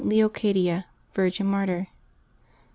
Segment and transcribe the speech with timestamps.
[0.03, 1.83] LEOCADIA, Virgin, Martyr.
[1.83, 1.89] [T.